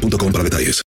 [0.00, 0.82] boostmobile.com para detalles.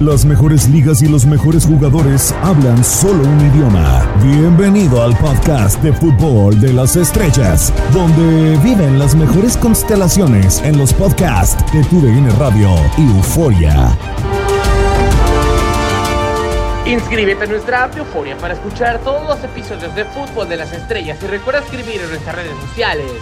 [0.00, 4.04] Las mejores ligas y los mejores jugadores hablan solo un idioma.
[4.24, 10.92] Bienvenido al podcast de fútbol de las estrellas, donde viven las mejores constelaciones en los
[10.92, 13.96] podcasts de TUDN Radio y Euforia.
[16.86, 21.18] Inscríbete a nuestra app Euforia para escuchar todos los episodios de Fútbol de las Estrellas
[21.22, 23.12] y recuerda escribir en nuestras redes sociales.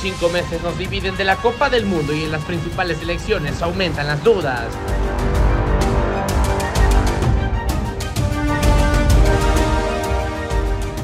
[0.00, 4.06] Cinco meses nos dividen de la Copa del Mundo y en las principales elecciones aumentan
[4.06, 4.68] las dudas.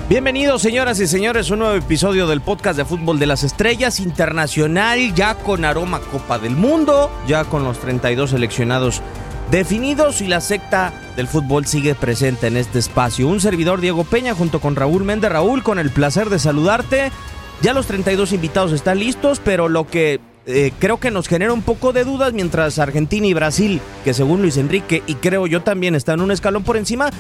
[0.09, 4.01] Bienvenidos señoras y señores, a un nuevo episodio del podcast de fútbol de las estrellas
[4.01, 9.03] internacional, ya con aroma Copa del Mundo, ya con los 32 seleccionados
[9.51, 13.29] definidos y la secta del fútbol sigue presente en este espacio.
[13.29, 15.31] Un servidor Diego Peña junto con Raúl Méndez.
[15.31, 17.13] Raúl, con el placer de saludarte.
[17.63, 21.63] Ya los 32 invitados están listos, pero lo que eh, creo que nos genera un
[21.63, 25.95] poco de dudas mientras Argentina y Brasil, que según Luis Enrique y creo yo también
[25.95, 27.11] están un escalón por encima,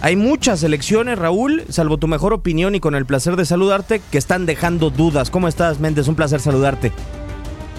[0.00, 4.18] hay muchas elecciones, Raúl, salvo tu mejor opinión y con el placer de saludarte, que
[4.18, 5.30] están dejando dudas.
[5.30, 6.08] ¿Cómo estás, Méndez?
[6.08, 6.90] Un placer saludarte.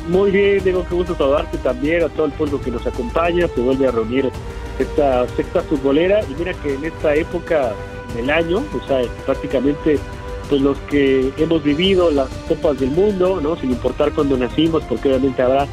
[0.08, 3.60] Muy bien, Diego, qué gusto saludarte también, a todo el pueblo que nos acompaña, se
[3.60, 4.30] vuelve a reunir
[4.80, 7.74] esta secta futbolera y mira que en esta época
[8.16, 10.00] del año, o sea, prácticamente
[10.54, 13.56] pues los que hemos vivido las Copas del Mundo, ¿no?
[13.56, 15.66] Sin importar cuándo nacimos, porque obviamente habrá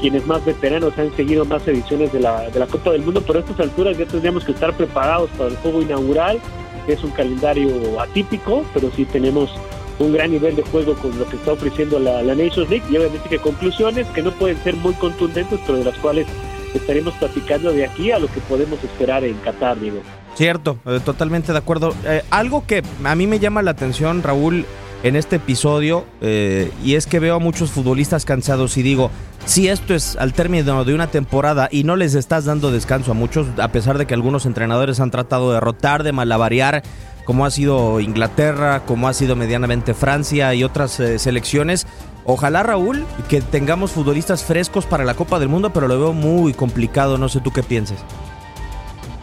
[0.00, 3.38] quienes más veteranos han seguido más ediciones de la, de la Copa del Mundo, pero
[3.38, 6.40] a estas alturas ya tendríamos que estar preparados para el juego inaugural.
[6.88, 9.52] Es un calendario atípico, pero sí tenemos
[10.00, 12.96] un gran nivel de juego con lo que está ofreciendo la, la Nations League y
[12.96, 16.26] obviamente que conclusiones que no pueden ser muy contundentes, pero de las cuales
[16.74, 20.00] estaremos platicando de aquí a lo que podemos esperar en Qatar, digo.
[20.36, 21.94] Cierto, eh, totalmente de acuerdo.
[22.04, 24.66] Eh, algo que a mí me llama la atención, Raúl,
[25.04, 29.10] en este episodio, eh, y es que veo a muchos futbolistas cansados y digo,
[29.44, 33.14] si esto es al término de una temporada y no les estás dando descanso a
[33.14, 36.82] muchos, a pesar de que algunos entrenadores han tratado de rotar, de malabarear,
[37.26, 41.86] como ha sido Inglaterra, como ha sido medianamente Francia y otras eh, selecciones.
[42.24, 46.54] Ojalá Raúl que tengamos futbolistas frescos para la Copa del Mundo, pero lo veo muy
[46.54, 47.98] complicado, no sé tú qué pienses.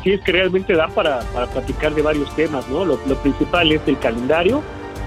[0.03, 2.85] Sí, es que realmente da para, para platicar de varios temas, ¿no?
[2.85, 4.63] Lo, lo principal es el calendario,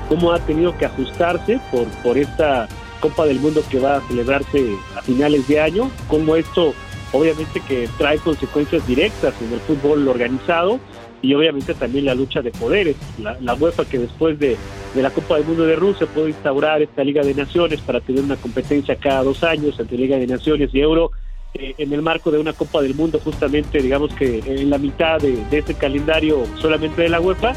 [0.08, 2.68] cómo ha tenido que ajustarse por, por esta
[3.00, 6.74] Copa del Mundo que va a celebrarse a finales de año, cómo esto
[7.12, 10.80] obviamente que trae consecuencias directas en el fútbol organizado
[11.22, 12.96] y obviamente también la lucha de poderes.
[13.18, 14.56] La, la UEFA que después de,
[14.94, 18.22] de, la Copa del Mundo de Rusia puede instaurar esta Liga de Naciones para tener
[18.22, 21.12] una competencia cada dos años entre Liga de Naciones y Euro
[21.54, 25.20] eh, en el marco de una Copa del Mundo justamente digamos que en la mitad
[25.20, 27.54] de, de ese calendario solamente de la UEFA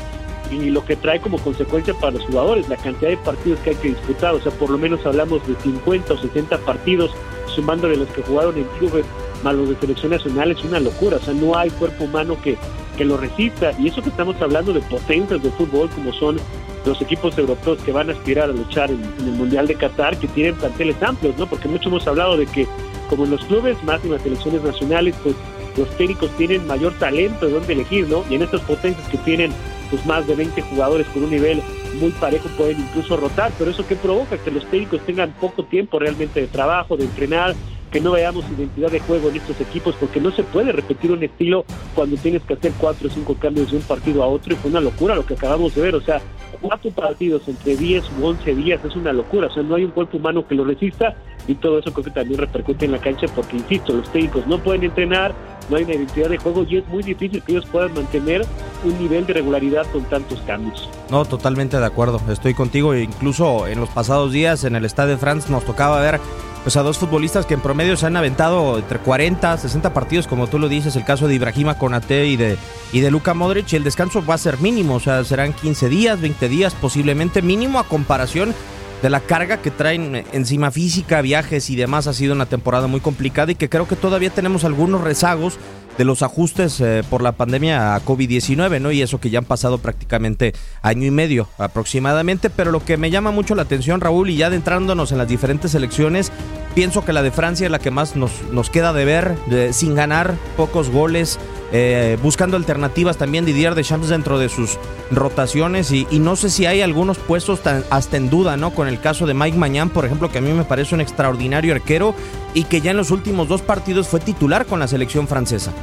[0.52, 3.76] y lo que trae como consecuencia para los jugadores, la cantidad de partidos que hay
[3.76, 7.12] que disputar, o sea, por lo menos hablamos de 50 o 60 partidos,
[7.48, 9.06] sumándole los que jugaron en clubes,
[9.44, 12.58] más los de selección nacional, es una locura, o sea, no hay cuerpo humano que,
[12.98, 16.38] que lo resista, y eso que estamos hablando de potencias de fútbol, como son
[16.86, 20.18] los equipos europeos que van a aspirar a luchar en, en el Mundial de Qatar,
[20.18, 21.46] que tienen planteles amplios, ¿no?
[21.48, 22.66] Porque mucho hemos hablado de que,
[23.10, 25.36] como en los clubes, más en las selecciones nacionales, pues
[25.78, 28.24] los técnicos tienen mayor talento de dónde elegir, ¿no?
[28.30, 29.52] Y en estas potencias que tienen
[29.90, 31.62] pues más de 20 jugadores con un nivel
[32.00, 36.00] muy parejo pueden incluso rotar, pero eso que provoca que los técnicos tengan poco tiempo
[36.00, 37.56] realmente de trabajo, de entrenar,
[37.92, 41.24] que no veamos identidad de juego en estos equipos, porque no se puede repetir un
[41.24, 41.64] estilo
[41.96, 44.72] cuando tienes que hacer cuatro o cinco cambios de un partido a otro, y fue
[44.72, 46.22] una locura lo que acabamos de ver, o sea,
[46.62, 49.92] cuatro partidos entre 10 u 11 días es una locura, o sea, no hay un
[49.92, 51.16] cuerpo humano que lo resista,
[51.48, 54.60] y todo eso creo que también repercute en la cancha, porque insisto, los técnicos no
[54.60, 55.34] pueden entrenar,
[55.70, 58.46] no hay una identidad de juego y es muy difícil que ellos puedan mantener
[58.84, 60.90] un nivel de regularidad con tantos cambios.
[61.10, 65.18] No, totalmente de acuerdo, estoy contigo, incluso en los pasados días en el Stade de
[65.18, 66.20] France nos tocaba ver
[66.64, 70.48] pues, a dos futbolistas que en promedio se han aventado entre 40, 60 partidos, como
[70.48, 71.78] tú lo dices, el caso de Ibrahima
[72.10, 72.58] y de,
[72.92, 75.88] y de Luka Modric, y el descanso va a ser mínimo, o sea, serán 15
[75.88, 78.54] días, 20 días posiblemente mínimo a comparación
[79.02, 82.08] de la carga que traen encima física, viajes y demás.
[82.08, 85.58] Ha sido una temporada muy complicada y que creo que todavía tenemos algunos rezagos
[85.98, 88.92] de los ajustes eh, por la pandemia a COVID-19, ¿no?
[88.92, 93.10] Y eso que ya han pasado prácticamente año y medio aproximadamente, pero lo que me
[93.10, 96.32] llama mucho la atención, Raúl, y ya adentrándonos en las diferentes selecciones,
[96.76, 99.36] pienso que la de Francia es la que más nos, nos queda de ver,
[99.72, 101.40] sin ganar, pocos goles,
[101.74, 104.78] eh, buscando alternativas también Didier Deschamps dentro de sus
[105.12, 107.60] rotaciones y, no sé si hay algunos puestos
[107.90, 108.72] hasta en duda, ¿no?
[108.72, 111.74] Con el caso de Mike Mañán, por ejemplo, que a mí me parece un extraordinario
[111.74, 112.16] arquero
[112.54, 115.74] y que ya en los últimos dos partidos fue titular con la selección francesa.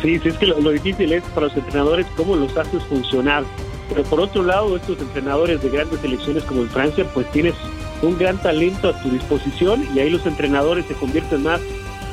[0.00, 3.44] Sí, sí, es que lo, difícil es para los entrenadores cómo los haces funcionar.
[3.88, 7.54] Pero por otro lado, estos entrenadores de grandes selecciones como en Francia, pues tienes
[8.02, 11.60] un gran talento a tu disposición y ahí los entrenadores se convierten más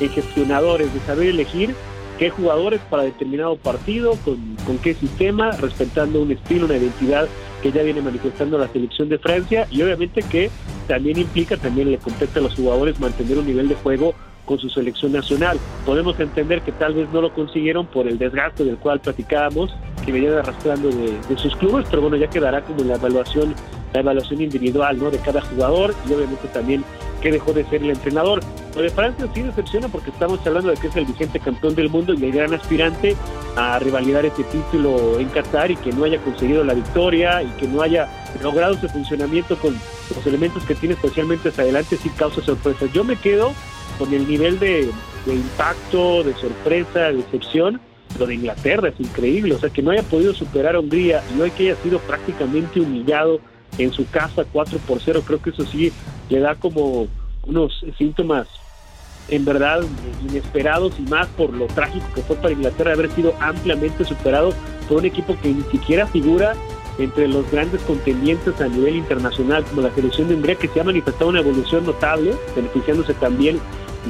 [0.00, 1.74] en gestionadores de saber elegir
[2.18, 7.28] qué jugadores para determinado partido, con, con qué sistema, respetando un estilo, una identidad
[7.62, 10.50] que ya viene manifestando la selección de Francia y obviamente que
[10.86, 14.14] también implica, también le compete a los jugadores mantener un nivel de juego
[14.44, 15.58] con su selección nacional.
[15.84, 19.74] Podemos entender que tal vez no lo consiguieron por el desgaste del cual platicábamos,
[20.04, 23.54] que venían arrastrando de, de sus clubes, pero bueno, ya quedará como la evaluación,
[23.92, 25.10] la evaluación individual ¿no?
[25.10, 26.84] de cada jugador y obviamente también
[27.26, 28.40] que dejó de ser el entrenador.
[28.76, 31.90] Lo de Francia sí decepciona porque estamos hablando de que es el vigente campeón del
[31.90, 33.16] mundo y el gran aspirante
[33.56, 37.66] a rivalidar este título en Qatar y que no haya conseguido la victoria y que
[37.66, 38.08] no haya
[38.40, 42.86] logrado ese funcionamiento con los elementos que tiene especialmente hacia adelante sí causa sorpresa.
[42.94, 43.52] Yo me quedo
[43.98, 44.88] con el nivel de,
[45.26, 47.80] impacto, de sorpresa, de decepción,
[48.20, 51.40] lo de Inglaterra es increíble, o sea, que no haya podido superar a Hungría y
[51.40, 53.40] hoy que haya sido prácticamente humillado
[53.78, 55.92] en su casa 4 por 0, creo que eso sí
[56.28, 57.08] le da como
[57.46, 58.46] unos síntomas
[59.28, 59.82] en verdad
[60.28, 64.52] inesperados y más por lo trágico que fue para Inglaterra haber sido ampliamente superado
[64.88, 66.54] por un equipo que ni siquiera figura
[66.98, 70.84] entre los grandes contendientes a nivel internacional como la selección de Hungría que se ha
[70.84, 73.60] manifestado una evolución notable, beneficiándose también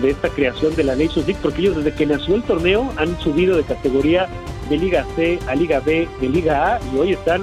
[0.00, 3.18] de esta creación de la Nations League, porque ellos desde que nació el torneo han
[3.20, 4.28] subido de categoría
[4.68, 7.42] de Liga C a Liga B, de Liga A y hoy están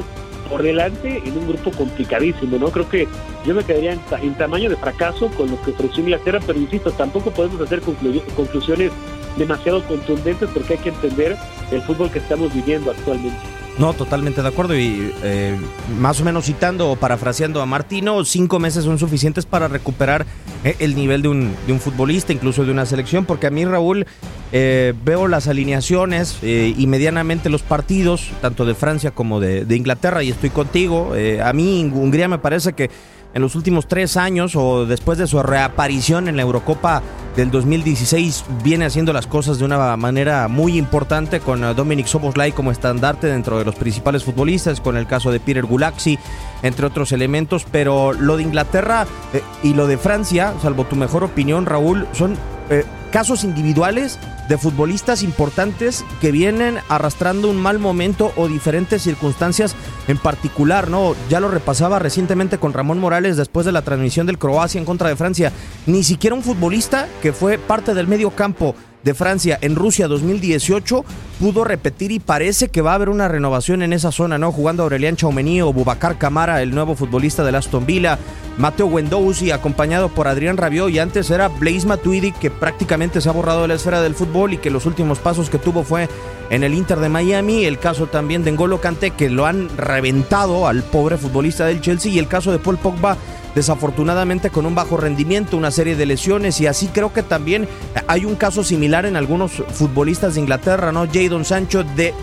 [0.49, 2.69] por delante en un grupo complicadísimo, ¿no?
[2.69, 3.07] Creo que
[3.45, 7.31] yo me quedaría en, tamaño de fracaso con lo que ofreció Inglaterra, pero insisto, tampoco
[7.31, 8.91] podemos hacer conclusiones
[9.37, 11.37] demasiado contundentes porque hay que entender
[11.71, 13.37] el fútbol que estamos viviendo actualmente.
[13.77, 14.77] No, totalmente de acuerdo.
[14.77, 15.57] Y eh,
[15.99, 20.25] más o menos citando o parafraseando a Martino, cinco meses son suficientes para recuperar
[20.63, 23.65] eh, el nivel de un, de un futbolista, incluso de una selección, porque a mí,
[23.65, 24.05] Raúl,
[24.53, 30.29] eh, veo las alineaciones y medianamente los partidos, tanto de Francia como de, Inglaterra, y
[30.29, 31.13] estoy contigo.
[31.44, 32.89] a mí, Hungría me parece que
[33.33, 37.01] en los últimos tres años o después de su reaparición en la Eurocopa
[37.35, 42.51] del 2016 viene haciendo las cosas de una manera muy importante con eh, Dominic Soboslai
[42.51, 46.19] como estandarte dentro de los principales futbolistas, con el caso de Peter Gulaxi,
[46.61, 51.23] entre otros elementos, pero lo de Inglaterra eh, y lo de Francia, salvo tu mejor
[51.23, 52.35] opinión, Raúl, son
[52.69, 54.18] eh, casos individuales
[54.50, 59.75] de futbolistas importantes que vienen arrastrando un mal momento o diferentes circunstancias
[60.07, 61.13] en particular, ¿no?
[61.30, 65.10] Ya lo repasaba recientemente con Ramón Morales después de la transmisión del Croacia en contra
[65.10, 65.51] de Francia.
[65.86, 71.05] Ni siquiera un futbolista que fue parte del medio campo de Francia en Rusia 2018
[71.39, 74.51] pudo repetir y parece que va a haber una renovación en esa zona, ¿no?
[74.51, 78.17] Jugando Aurelian Chaumení o Bubacar Camara, el nuevo futbolista del Aston Villa,
[78.57, 83.33] Mateo Wendouzi acompañado por Adrián Rabiot y antes era Blaise Matuidi que prácticamente se ha
[83.33, 86.07] borrado de la esfera del fútbol y que los últimos pasos que tuvo fue
[86.50, 90.67] en el Inter de Miami, el caso también de N'Golo Kanté que lo han reventado
[90.67, 93.17] al pobre futbolista del Chelsea y el caso de Paul Pogba
[93.55, 97.67] desafortunadamente con un bajo rendimiento, una serie de lesiones y así creo que también
[98.07, 101.07] hay un caso similar en algunos futbolistas de Inglaterra, ¿no?
[101.11, 102.13] Jadon Sancho de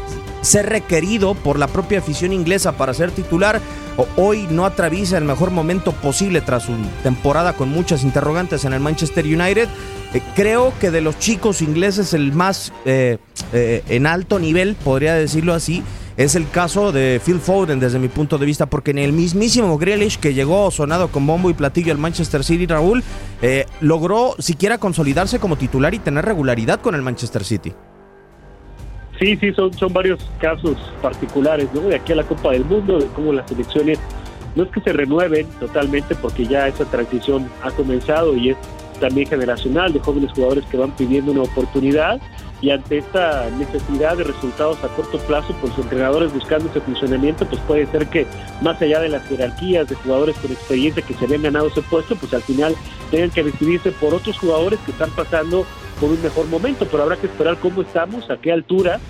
[0.42, 3.60] ser requerido por la propia afición inglesa para ser titular,
[4.16, 6.72] hoy no atraviesa el mejor momento posible tras su
[7.02, 9.68] temporada con muchas interrogantes en el Manchester United.
[10.14, 13.18] Eh, creo que de los chicos ingleses el más eh,
[13.52, 15.82] eh, en alto nivel, podría decirlo así,
[16.20, 19.78] es el caso de Phil Foden desde mi punto de vista, porque en el mismísimo
[19.78, 23.02] Grealish que llegó sonado con bombo y platillo al Manchester City, Raúl,
[23.40, 27.72] eh, logró siquiera consolidarse como titular y tener regularidad con el Manchester City.
[29.18, 31.80] Sí, sí, son, varios casos particulares, ¿no?
[31.80, 33.98] De aquí a la Copa del Mundo, de cómo las selecciones
[34.56, 38.58] no es que se renueven totalmente porque ya esa transición ha comenzado y es
[39.00, 42.20] también generacional de jóvenes jugadores que van pidiendo una oportunidad
[42.62, 47.46] y ante esta necesidad de resultados a corto plazo, pues los entrenadores buscando ese funcionamiento,
[47.46, 48.26] pues puede ser que
[48.60, 52.16] más allá de las jerarquías de jugadores con experiencia que se habían ganado ese puesto,
[52.16, 52.74] pues al final
[53.10, 55.64] tengan que decidirse por otros jugadores que están pasando
[55.98, 59.00] por un mejor momento, pero habrá que esperar cómo estamos, a qué altura,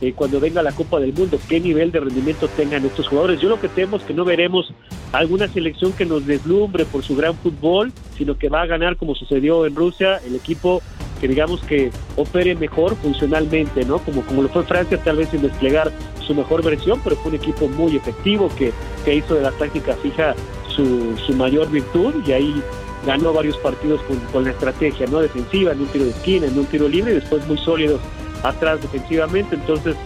[0.00, 3.40] eh, cuando venga la Copa del Mundo, qué nivel de rendimiento tengan estos jugadores.
[3.40, 4.72] Yo lo que temo es que no veremos
[5.12, 9.14] alguna selección que nos deslumbre por su gran fútbol, sino que va a ganar como
[9.14, 10.80] sucedió en Rusia, el equipo
[11.20, 13.98] que digamos que opere mejor funcionalmente, ¿no?
[13.98, 15.92] Como, como lo fue Francia, tal vez sin desplegar
[16.26, 18.72] su mejor versión, pero fue un equipo muy efectivo que,
[19.04, 20.34] que hizo de la táctica fija
[20.68, 22.62] su, su mayor virtud y ahí
[23.06, 26.58] ganó varios partidos con, con, la estrategia no defensiva, en un tiro de esquina, en
[26.58, 28.00] un tiro libre y después muy sólidos
[28.42, 29.56] atrás defensivamente.
[29.56, 29.96] Entonces,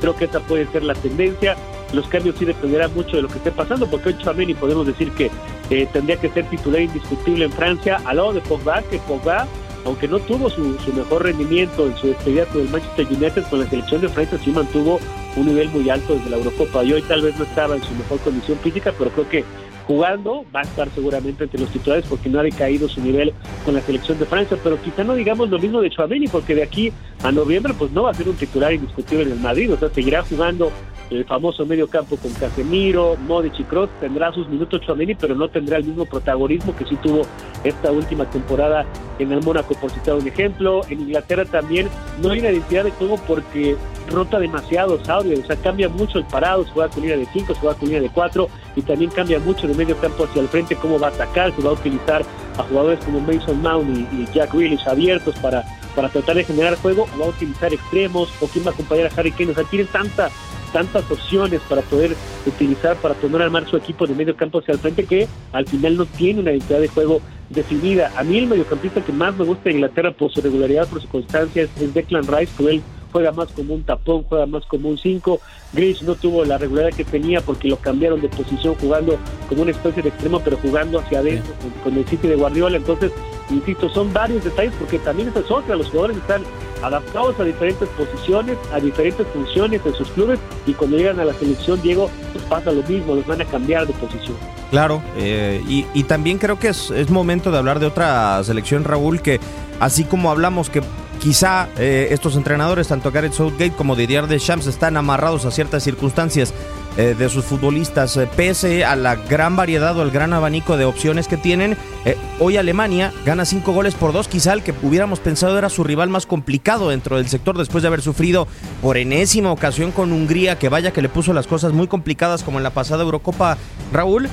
[0.00, 1.56] creo que esa puede ser la tendencia.
[1.92, 5.10] Los cambios sí dependerán mucho de lo que esté pasando, porque hoy Chameni podemos decir
[5.12, 5.30] que
[5.70, 9.46] eh, tendría que ser titular indiscutible en Francia, al lado de Pogba, que Pogba,
[9.84, 13.60] aunque no tuvo su, su mejor rendimiento en su despedida con el Manchester United, con
[13.60, 15.00] la selección de Francia sí mantuvo
[15.36, 16.84] un nivel muy alto desde la Eurocopa.
[16.84, 19.44] Y hoy tal vez no estaba en su mejor condición física, pero creo que
[19.86, 23.32] jugando, va a estar seguramente entre los titulares porque no ha decaído su nivel
[23.64, 26.62] con la selección de Francia, pero quizá no digamos lo mismo de Chouameni porque de
[26.62, 26.92] aquí
[27.22, 29.88] a noviembre pues no va a ser un titular indiscutible en el Madrid, o sea,
[29.90, 30.70] seguirá jugando
[31.10, 35.48] el famoso medio campo con Casemiro, Modric y Kroos, tendrá sus minutos Chouameni, pero no
[35.48, 37.22] tendrá el mismo protagonismo que sí tuvo
[37.64, 38.86] esta última temporada
[39.18, 40.80] en el Mónaco, por citar un ejemplo.
[40.88, 41.88] En Inglaterra también
[42.22, 43.76] no hay una identidad de juego porque
[44.10, 47.54] rota demasiado Saudi, o sea, cambia mucho el parado, se juega con línea de 5,
[47.54, 50.48] se juega con línea de 4 y también cambia mucho de medio campo hacia el
[50.48, 52.24] frente cómo va a atacar, se va a utilizar
[52.56, 57.06] a jugadores como Mason Mount y, Jack Grealish abiertos para, para tratar de generar juego,
[57.14, 59.64] o va a utilizar extremos, o quién va a acompañar a Harry Kane, o sea,
[59.64, 60.30] tiene tanta
[60.72, 62.16] tantas opciones para poder
[62.46, 65.66] utilizar para poner al mar su equipo de medio campo hacia el frente que al
[65.66, 68.10] final no tiene una identidad de juego definida.
[68.16, 71.08] A mí el mediocampista que más me gusta de Inglaterra por su regularidad, por su
[71.08, 72.82] constancia, es Declan Rice, que él
[73.12, 75.40] juega más como un tapón, juega más como un 5.
[75.72, 79.70] Grish no tuvo la regularidad que tenía porque lo cambiaron de posición jugando como una
[79.70, 81.52] especie de extremo, pero jugando hacia adentro
[81.84, 82.78] con, el sitio de Guardiola.
[82.78, 83.12] Entonces,
[83.50, 85.76] insisto, son varios detalles porque también esa es otra.
[85.76, 86.42] Los jugadores están
[86.82, 91.32] adaptados a diferentes posiciones, a diferentes funciones en sus clubes y cuando llegan a la
[91.34, 94.36] selección, Diego, pues pasa lo mismo, los van a cambiar de posición.
[94.70, 98.84] Claro, eh, y, y, también creo que es, es momento de hablar de otra selección,
[98.84, 99.38] Raúl, que
[99.80, 100.82] así como hablamos que
[101.22, 106.52] quizá eh, estos entrenadores, tanto Gareth Southgate como Didier Deschamps, están amarrados a ciertas circunstancias
[106.96, 110.84] eh, de sus futbolistas, eh, pese a la gran variedad o al gran abanico de
[110.84, 111.76] opciones que tienen.
[112.04, 115.84] Eh, hoy Alemania gana cinco goles por dos, quizá el que hubiéramos pensado era su
[115.84, 118.48] rival más complicado dentro del sector después de haber sufrido
[118.80, 122.58] por enésima ocasión con Hungría, que vaya que le puso las cosas muy complicadas como
[122.58, 123.56] en la pasada Eurocopa
[123.92, 124.28] Raúl.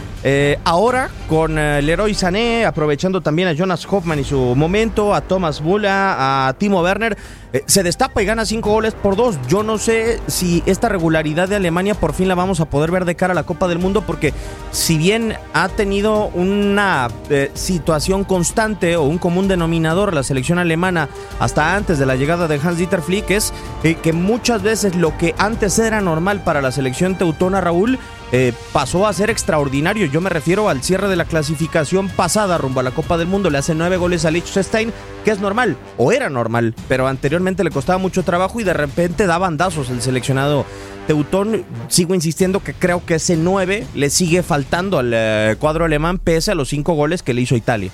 [0.63, 6.47] ahora con Leroy Sané, aprovechando también a Jonas Hoffman y su momento, a Thomas Mula,
[6.47, 7.17] a Timo Werner,
[7.65, 9.37] se destapa y gana cinco goles por dos.
[9.47, 13.05] Yo no sé si esta regularidad de Alemania por fin la vamos a poder ver
[13.05, 14.33] de cara a la Copa del Mundo porque
[14.71, 21.09] si bien ha tenido una eh, situación constante o un común denominador la selección alemana
[21.39, 25.35] hasta antes de la llegada de Hans-Dieter Flick es eh, que muchas veces lo que
[25.37, 27.99] antes era normal para la selección teutona Raúl
[28.31, 30.05] eh, pasó a ser extraordinario.
[30.05, 33.49] Yo me refiero al cierre de la clasificación pasada rumbo a la Copa del Mundo.
[33.49, 34.93] Le hace nueve goles a Liechtenstein,
[35.25, 39.25] que es normal, o era normal, pero anteriormente le costaba mucho trabajo y de repente
[39.25, 40.65] da bandazos el seleccionado
[41.07, 41.65] Teutón.
[41.87, 46.51] Sigo insistiendo que creo que ese nueve le sigue faltando al eh, cuadro alemán, pese
[46.51, 47.89] a los cinco goles que le hizo Italia.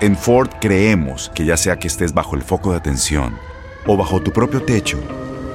[0.00, 3.34] En Ford creemos que ya sea que estés bajo el foco de atención
[3.86, 4.98] o bajo tu propio techo,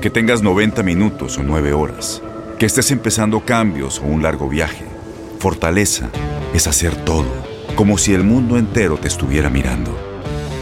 [0.01, 2.24] que tengas 90 minutos o 9 horas
[2.62, 4.86] que estés empezando cambios o un largo viaje.
[5.39, 6.12] Fortaleza
[6.53, 7.25] es hacer todo,
[7.75, 9.98] como si el mundo entero te estuviera mirando.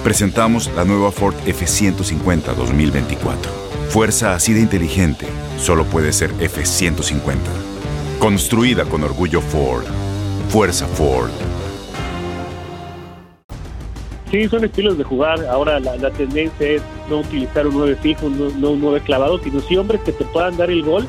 [0.01, 3.51] Presentamos la nueva Ford F150 2024.
[3.89, 5.25] Fuerza así de inteligente
[5.57, 7.35] solo puede ser F150.
[8.17, 9.83] Construida con orgullo Ford.
[10.47, 11.31] Fuerza Ford.
[14.31, 15.45] Sí, son estilos de jugar.
[15.47, 19.75] Ahora la, tendencia es no utilizar un 9 fijo, no un 9 clavado, sino sí
[19.75, 21.05] hombres que te puedan dar el gol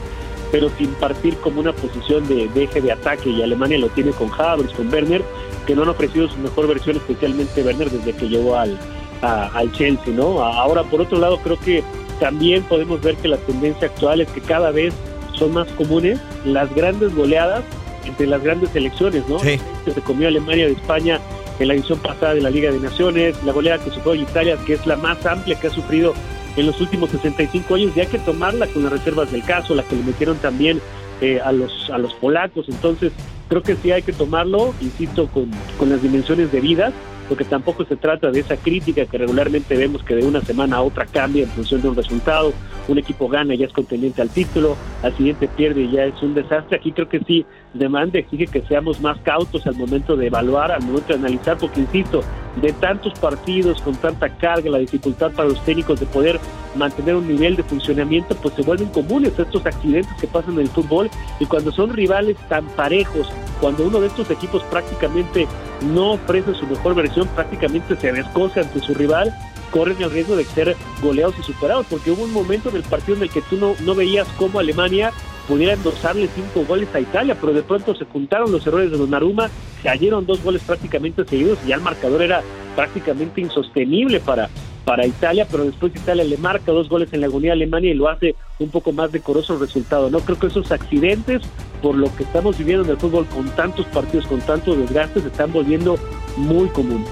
[0.51, 4.31] pero sin partir como una posición de, eje de ataque y Alemania lo tiene con
[4.33, 5.23] Havertz, con Werner,
[5.67, 8.79] que no han ofrecido su mejor versión, especialmente Werner desde que llegó al,
[9.23, 10.43] al Chelsea, ¿no?
[10.43, 11.85] Ahora, por otro lado, creo que
[12.19, 14.95] también podemos ver que la tendencia actual es que cada vez
[15.35, 17.65] son más comunes las grandes goleadas
[18.05, 19.39] entre las grandes selecciones, ¿no?
[19.39, 19.59] Sí.
[19.85, 21.21] Se comió Alemania de España
[21.59, 24.75] en la edición pasada de la Liga de Naciones, la goleada que sufrió Italia, que
[24.75, 26.15] es la más amplia que ha sufrido
[26.57, 29.83] en los últimos 65 años y hay que tomarla con las reservas del caso, la
[29.83, 30.81] que le metieron también
[31.21, 32.67] eh, a, los, a los polacos.
[32.69, 33.13] Entonces,
[33.49, 36.93] creo que sí hay que tomarlo, insisto, con, con las dimensiones debidas,
[37.31, 40.83] porque tampoco se trata de esa crítica que regularmente vemos que de una semana a
[40.83, 42.53] otra cambia en función de un resultado.
[42.89, 46.21] Un equipo gana y ya es contendiente al título, al siguiente pierde y ya es
[46.23, 46.79] un desastre.
[46.79, 50.83] Aquí creo que sí demanda exige que seamos más cautos al momento de evaluar, al
[50.83, 52.25] momento de analizar, porque insisto,
[52.57, 56.41] de tantos partidos con tanta carga, la dificultad para los técnicos de poder
[56.75, 60.69] mantener un nivel de funcionamiento, pues se vuelven comunes estos accidentes que pasan en el
[60.69, 61.11] fútbol.
[61.39, 63.29] Y cuando son rivales tan parejos,
[63.61, 65.47] cuando uno de estos equipos prácticamente
[65.83, 69.35] no ofrece su mejor versión, prácticamente se descoce ante su rival,
[69.71, 73.17] corren el riesgo de ser goleados y superados, porque hubo un momento en el partido
[73.17, 75.13] en el que tú no, no veías cómo Alemania
[75.51, 79.51] pudiera endosarle cinco goles a Italia, pero de pronto se juntaron los errores de Donnarumma,
[79.83, 82.41] cayeron dos goles prácticamente seguidos y ya el marcador era
[82.77, 84.49] prácticamente insostenible para,
[84.85, 87.95] para Italia, pero después Italia le marca dos goles en la agonía a Alemania y
[87.95, 90.09] lo hace un poco más decoroso el resultado.
[90.09, 91.43] No creo que esos accidentes,
[91.83, 95.31] por lo que estamos viviendo en el fútbol con tantos partidos, con tantos desgastes, se
[95.31, 95.99] están volviendo
[96.37, 97.09] muy comunes.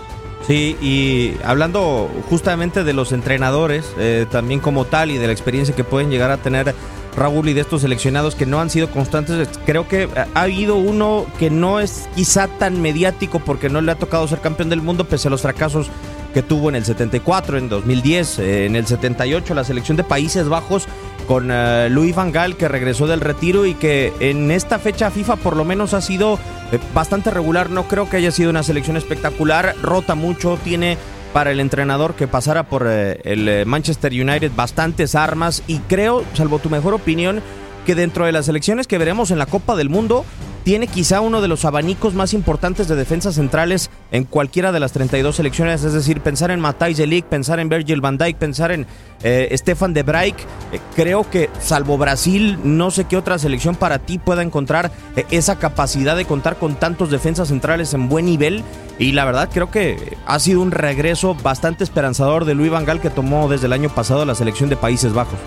[0.46, 5.74] Sí, y hablando justamente de los entrenadores, eh, también como tal, y de la experiencia
[5.74, 6.74] que pueden llegar a tener
[7.18, 11.26] Raúl y de estos seleccionados que no han sido constantes, creo que ha habido uno
[11.38, 15.04] que no es quizá tan mediático porque no le ha tocado ser campeón del mundo
[15.04, 15.90] pese a los fracasos
[16.32, 20.48] que tuvo en el 74, en 2010, eh, en el 78, la selección de Países
[20.48, 20.86] Bajos
[21.26, 25.36] con uh, Louis Van Gaal que regresó del retiro y que en esta fecha FIFA
[25.36, 26.38] por lo menos ha sido
[26.72, 27.70] eh, bastante regular.
[27.70, 30.96] No creo que haya sido una selección espectacular, rota mucho, tiene
[31.32, 36.58] para el entrenador que pasara por eh, el Manchester United bastantes armas y creo, salvo
[36.58, 37.42] tu mejor opinión,
[37.86, 40.24] que dentro de las elecciones que veremos en la Copa del Mundo
[40.68, 44.92] tiene quizá uno de los abanicos más importantes de defensas centrales en cualquiera de las
[44.92, 48.86] 32 selecciones, es decir, pensar en Matthijs de pensar en Virgil van Dijk, pensar en
[49.22, 50.36] eh, Stefan de Braik,
[50.70, 55.24] eh, creo que salvo Brasil, no sé qué otra selección para ti pueda encontrar eh,
[55.30, 58.62] esa capacidad de contar con tantos defensas centrales en buen nivel
[58.98, 63.00] y la verdad creo que ha sido un regreso bastante esperanzador de Luis Van Gaal
[63.00, 65.38] que tomó desde el año pasado la selección de Países Bajos.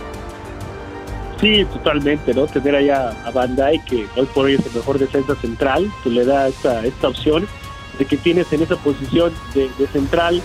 [1.41, 2.45] Sí, totalmente, ¿no?
[2.45, 6.23] Tener allá a Bandai, que hoy por hoy es el mejor defensa central, pues le
[6.23, 7.47] da esta, esta opción
[7.97, 10.39] de que tienes en esa posición de, central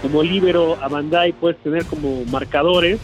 [0.00, 2.98] como líbero a Bandai, puedes tener como marcadores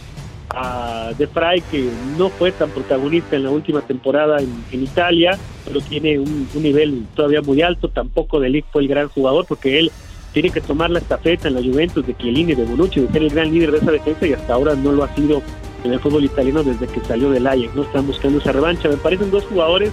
[0.50, 5.80] a De Frey, que no fue tan protagonista en la última temporada en, Italia, pero
[5.80, 7.88] tiene un, nivel todavía muy alto.
[7.88, 9.92] Tampoco De fue el gran jugador, porque él
[10.32, 13.30] tiene que tomar la estafeta en la Juventus de Chiellini, de Bonucci, de ser el
[13.30, 15.40] gran líder de esa defensa y hasta ahora no lo ha sido
[15.84, 18.88] en el fútbol italiano desde que salió del Ajax, no están buscando esa revancha.
[18.88, 19.92] Me parecen dos jugadores,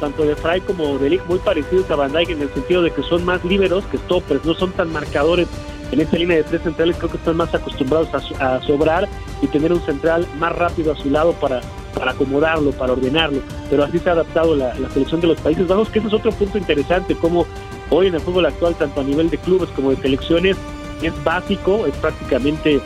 [0.00, 2.90] tanto de Fray como de Ligt, muy parecidos a Van Dijk en el sentido de
[2.90, 5.48] que son más líberos que stoppers, no son tan marcadores
[5.92, 8.08] en esta línea de tres centrales, creo que están más acostumbrados
[8.40, 9.08] a, sobrar
[9.40, 11.60] y tener un central más rápido a su lado para,
[11.94, 13.40] para acomodarlo, para ordenarlo.
[13.70, 16.14] Pero así se ha adaptado la, la selección de los Países Bajos, que ese es
[16.14, 17.46] otro punto interesante, como
[17.90, 20.56] hoy en el fútbol actual, tanto a nivel de clubes como de selecciones,
[21.02, 22.80] es básico, es prácticamente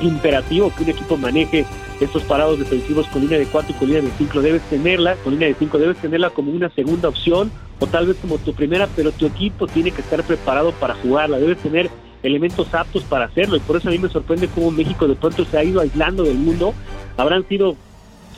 [0.00, 1.64] imperativo que un equipo maneje
[2.00, 4.42] estos parados defensivos con línea de 4 y con línea de 5.
[4.42, 8.16] Debes tenerla, con línea de 5, debes tenerla como una segunda opción o tal vez
[8.20, 11.38] como tu primera, pero tu equipo tiene que estar preparado para jugarla.
[11.38, 11.90] Debes tener
[12.22, 15.44] elementos aptos para hacerlo y por eso a mí me sorprende cómo México de pronto
[15.44, 16.74] se ha ido aislando del mundo.
[17.16, 17.76] Habrán sido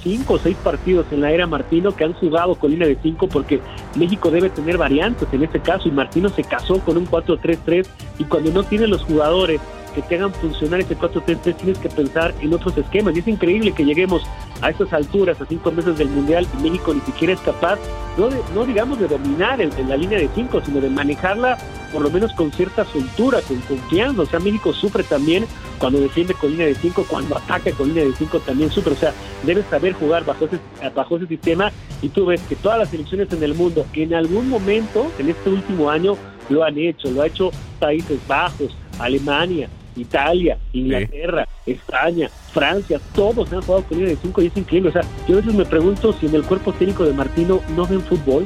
[0.03, 3.29] cinco o seis partidos en la era Martino que han jugado con línea de 5
[3.29, 3.61] porque
[3.97, 7.87] México debe tener variantes en este caso y Martino se casó con un 4-3-3
[8.19, 12.35] y cuando no tiene los jugadores que te hagan funcionar ese 4-3-3 tienes que pensar
[12.41, 13.17] en otros esquemas.
[13.17, 14.23] Y es increíble que lleguemos
[14.61, 17.79] a estas alturas, a cinco meses del Mundial, y México ni siquiera es capaz,
[18.17, 21.57] no, no digamos de dominar en, la línea de 5, sino de manejarla
[21.93, 24.23] por lo menos con cierta soltura, con confianza.
[24.23, 25.47] O sea, México sufre también
[25.79, 28.93] cuando defiende con línea de 5, cuando ataca con línea de 5 también sufre.
[28.93, 30.59] O sea, debes saber jugar bajo ese,
[30.95, 31.73] bajo ese sistema
[32.03, 35.51] y tú ves que todas las selecciones en el mundo, en algún momento, en este
[35.51, 36.17] último año,
[36.49, 37.11] lo han hecho.
[37.11, 44.15] Lo ha hecho Países Bajos, Alemania, Italia, Inglaterra, España, Francia, todos han jugado con línea
[44.15, 44.91] de 5 y es increíble.
[44.91, 47.87] O sea, yo a veces me pregunto si en el cuerpo técnico de Martino no
[47.87, 48.45] ven fútbol.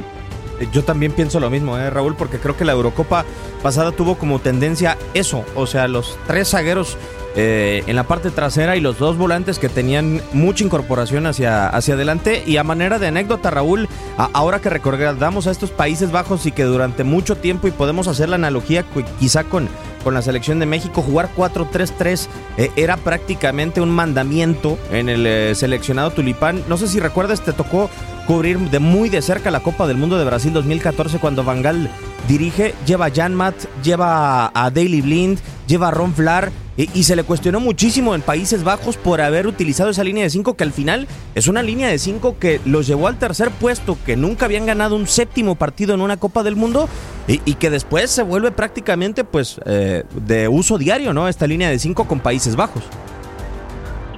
[0.61, 3.25] Eh, yo también pienso lo mismo, ¿eh, Raúl, porque creo que la Eurocopa
[3.63, 6.97] pasada tuvo como tendencia eso, o sea, los tres zagueros
[7.35, 11.95] eh, en la parte trasera y los dos volantes que tenían mucha incorporación hacia, hacia
[11.95, 12.43] adelante.
[12.47, 16.65] Y a manera de anécdota, Raúl, ahora que recordamos a estos Países Bajos y que
[16.65, 18.85] durante mucho tiempo, y podemos hacer la analogía
[19.19, 19.69] quizá con,
[20.05, 22.27] con la selección de México, jugar 4-3-3
[22.59, 26.63] eh, era prácticamente un mandamiento en el eh, seleccionado tulipán.
[26.69, 27.89] No sé si recuerdas, te tocó
[28.27, 31.91] cubrir de muy de cerca la Copa del Mundo de Brasil 2014 cuando Vangal
[32.29, 37.17] dirige, lleva a Jan Matt, lleva a Daily Blind, lleva a Ron Flar y, se
[37.17, 40.73] le cuestionó muchísimo en Países Bajos por haber utilizado esa línea de 5 que al
[40.73, 44.65] final es una línea de 5 que los llevó al tercer puesto, que nunca habían
[44.65, 46.89] ganado un séptimo partido en una Copa del Mundo
[47.29, 51.29] y, que después se vuelve prácticamente pues eh, de uso diario, ¿no?
[51.29, 52.83] Esta línea de 5 con Países Bajos.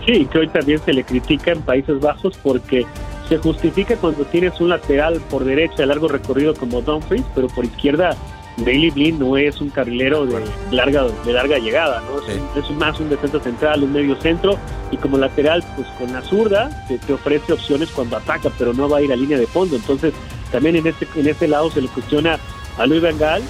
[0.07, 2.87] Sí, que hoy también se le critica en Países Bajos porque
[3.29, 7.65] se justifica cuando tienes un lateral por derecha de largo recorrido como Dumfries, pero por
[7.65, 8.17] izquierda
[8.59, 12.19] Bailey Blind no es un carrilero de larga de larga llegada, ¿no?
[12.61, 14.59] Es, más un defensa central, un medio centro
[14.91, 18.99] y como lateral, pues con la zurda te, ofrece opciones cuando ataca, pero no va
[18.99, 19.77] a ir a línea de fondo.
[19.77, 20.15] Entonces,
[20.53, 22.39] también en este en este lado se le cuestiona
[22.79, 23.43] a Luis Bengal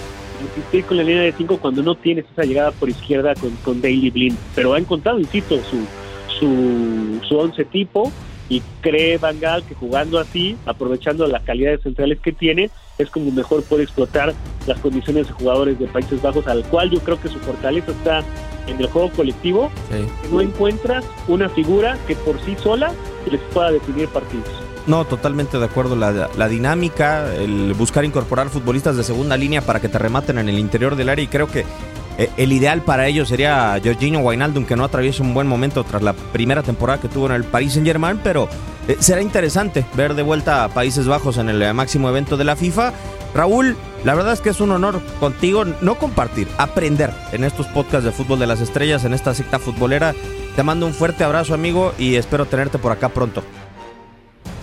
[0.42, 3.80] insistir con la línea de 5 cuando no tienes esa llegada por izquierda con, con
[3.80, 4.36] Daily Blind.
[4.54, 5.86] Pero ha encontrado, insisto, su,
[6.38, 8.12] su, su once tipo
[8.48, 13.30] y cree Van Gaal que jugando así, aprovechando las calidades centrales que tiene, es como
[13.30, 14.34] mejor puede explotar
[14.66, 18.22] las condiciones de jugadores de Países Bajos, al cual yo creo que su fortaleza está
[18.66, 19.70] en el juego colectivo,
[20.30, 22.92] no encuentras una figura que por sí sola
[23.30, 24.48] les pueda definir partidos.
[24.86, 25.96] No, totalmente de acuerdo.
[25.96, 30.48] La, la, dinámica, el buscar incorporar futbolistas de segunda línea para que te rematen en
[30.48, 31.64] el interior del área y creo que
[32.18, 36.02] eh, el ideal para ellos sería Jorginho Wijnaldum, que no atraviesa un buen momento tras
[36.02, 38.48] la primera temporada que tuvo en el Paris Saint Germain, pero
[38.88, 42.44] eh, será interesante ver de vuelta a Países Bajos en el eh, máximo evento de
[42.44, 42.92] la FIFA.
[43.34, 48.04] Raúl, la verdad es que es un honor contigo no compartir, aprender en estos podcasts
[48.04, 50.14] de fútbol de las estrellas, en esta secta futbolera.
[50.54, 53.42] Te mando un fuerte abrazo, amigo, y espero tenerte por acá pronto.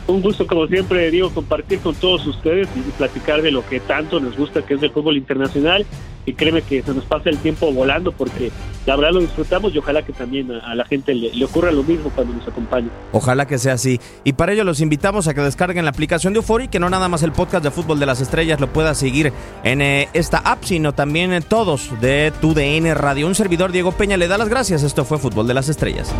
[0.07, 4.19] Un gusto, como siempre, digo, compartir con todos ustedes y platicar de lo que tanto
[4.19, 5.85] nos gusta, que es el fútbol internacional.
[6.25, 8.51] Y créeme que se nos pasa el tiempo volando porque
[8.85, 12.11] la verdad lo disfrutamos y ojalá que también a, la gente le, ocurra lo mismo
[12.13, 12.89] cuando nos acompañe.
[13.11, 13.99] Ojalá que sea así.
[14.23, 16.89] Y para ello los invitamos a que descarguen la aplicación de Euphoria y que no
[16.91, 19.33] nada más el podcast de fútbol de las estrellas lo pueda seguir
[19.63, 23.25] en eh, esta app, sino también en todos de tu DN Radio.
[23.25, 24.83] Un servidor, Diego Peña, le da las gracias.
[24.83, 26.13] Esto fue Fútbol de las Estrellas.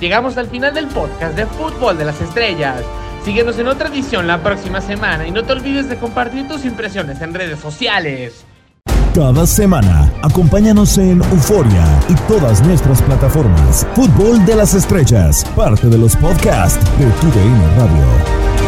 [0.00, 2.82] Llegamos al final del podcast de Fútbol de las Estrellas.
[3.24, 7.20] Síguenos en otra edición la próxima semana y no te olvides de compartir tus impresiones
[7.20, 8.44] en redes sociales.
[9.12, 13.84] Cada semana, acompáñanos en Euforia y todas nuestras plataformas.
[13.94, 18.67] Fútbol de las Estrellas, parte de los podcasts de TUDN Radio.